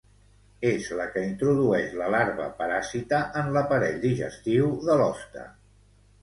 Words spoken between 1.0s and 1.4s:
que